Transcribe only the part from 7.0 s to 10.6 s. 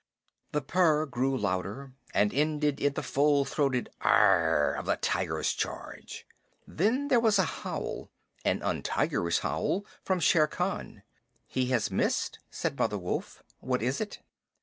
there was a howl an untigerish howl from Shere